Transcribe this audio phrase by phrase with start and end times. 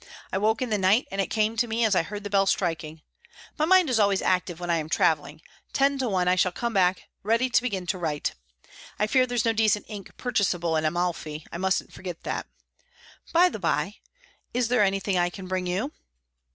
[0.33, 2.47] "I woke in the night, and it came to me as I heard the bell
[2.47, 3.03] striking.
[3.59, 5.43] My mind is always active when I am travelling;
[5.73, 8.33] ten to one I shall come back ready to begin to write.
[8.97, 12.47] I fear there's no decent ink purchasable in Amalfi; I mustn't forget that.
[13.31, 13.97] By the bye,
[14.55, 15.91] is there anything I can bring you?"